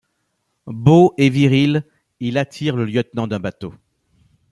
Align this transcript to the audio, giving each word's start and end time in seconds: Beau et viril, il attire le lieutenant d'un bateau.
Beau 0.65 1.13
et 1.19 1.29
viril, 1.29 1.85
il 2.19 2.39
attire 2.39 2.75
le 2.75 2.85
lieutenant 2.85 3.27
d'un 3.27 3.39
bateau. 3.39 3.71